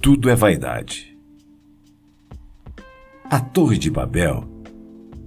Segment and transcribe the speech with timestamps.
[0.00, 1.18] tudo é vaidade.
[3.24, 4.44] A Torre de Babel,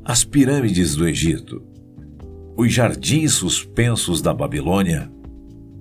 [0.04, 1.62] as pirâmides do Egito,
[2.56, 5.12] os jardins suspensos da Babilônia,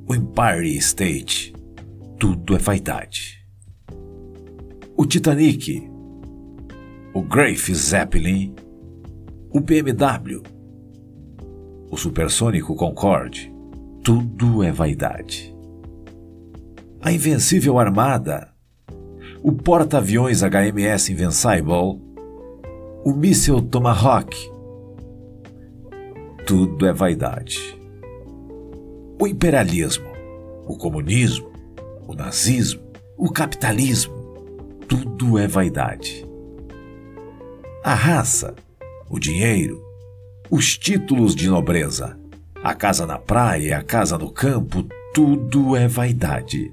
[0.09, 1.55] o Empire State,
[2.19, 3.47] tudo é vaidade.
[4.97, 5.89] O Titanic,
[7.15, 8.55] o Grafe Zeppelin,
[9.51, 10.43] o BMW,
[11.91, 13.53] o supersônico Concorde,
[14.03, 15.55] tudo é vaidade.
[17.01, 18.50] A invencível armada,
[19.43, 21.99] o porta-aviões HMS Invincible,
[23.03, 24.37] o míssil Tomahawk,
[26.47, 27.59] tudo é vaidade.
[29.19, 30.11] O imperialismo,
[30.67, 31.51] o comunismo,
[32.07, 32.83] o nazismo,
[33.17, 34.15] o capitalismo,
[34.87, 36.27] tudo é vaidade.
[37.83, 38.55] A raça,
[39.09, 39.83] o dinheiro,
[40.51, 42.19] os títulos de nobreza,
[42.63, 46.73] a casa na praia, a casa no campo, tudo é vaidade.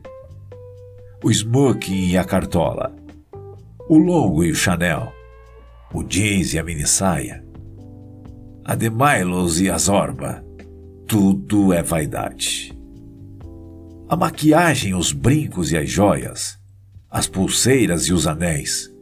[1.23, 2.95] O smoking e a cartola,
[3.89, 5.11] o longo e o chanel,
[5.91, 7.43] o jeans e a minissaia,
[8.63, 10.45] a Demailos e a Zorba,
[11.07, 12.71] tudo é vaidade.
[14.07, 16.59] A maquiagem, os brincos e as joias,
[17.09, 18.93] as pulseiras e os anéis,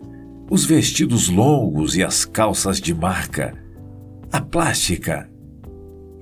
[0.49, 3.61] os vestidos longos e as calças de marca,
[4.31, 5.29] a plástica,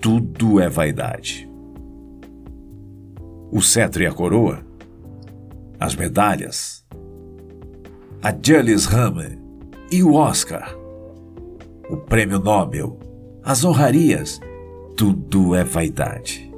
[0.01, 1.47] tudo é vaidade.
[3.51, 4.72] O cetro e a coroa,
[5.83, 6.81] as medalhas,
[8.21, 9.37] a Julius Hammer
[9.91, 10.73] e o Oscar,
[11.89, 12.97] o prêmio Nobel,
[13.43, 14.39] as honrarias,
[14.95, 16.49] tudo é vaidade.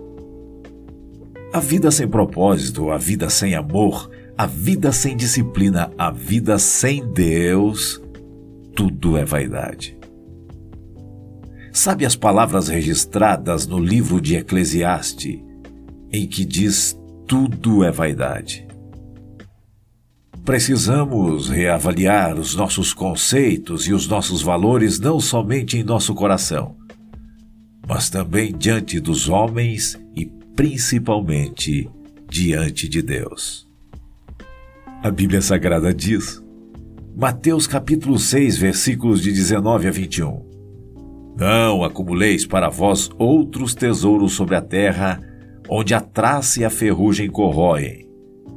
[1.52, 7.12] A vida sem propósito, a vida sem amor, a vida sem disciplina, a vida sem
[7.12, 8.00] Deus,
[8.76, 9.98] tudo é vaidade.
[11.74, 15.42] Sabe as palavras registradas no livro de Eclesiastes,
[16.12, 16.96] em que diz
[17.26, 18.66] tudo é vaidade?
[20.46, 26.76] Precisamos reavaliar os nossos conceitos e os nossos valores não somente em nosso coração,
[27.88, 31.90] mas também diante dos homens e principalmente
[32.30, 33.68] diante de Deus.
[35.02, 36.40] A Bíblia Sagrada diz,
[37.18, 40.46] Mateus capítulo 6, versículos de 19 a 21.
[41.40, 45.20] Não acumuleis para vós outros tesouros sobre a terra,
[45.68, 48.06] onde a traça e a ferrugem corroem,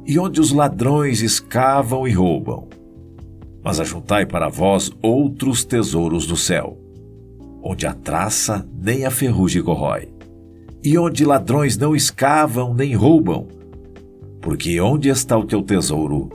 [0.09, 2.67] e onde os ladrões escavam e roubam.
[3.63, 6.79] Mas ajuntai para vós outros tesouros do céu,
[7.61, 10.09] onde a traça nem a ferrugem corrói,
[10.83, 13.49] e onde ladrões não escavam nem roubam.
[14.41, 16.31] Porque onde está o teu tesouro,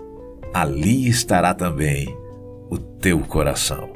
[0.52, 2.16] ali estará também
[2.70, 3.93] o teu coração.